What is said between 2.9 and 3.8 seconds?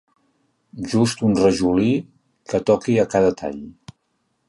a cada tall.